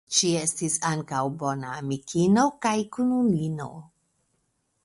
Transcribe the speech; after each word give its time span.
Ŝi 0.17 0.29
estis 0.43 0.77
ankaŭ 0.91 1.19
bona 1.43 1.75
amikino 1.83 2.49
kaj 2.67 2.75
kunulino. 2.97 3.69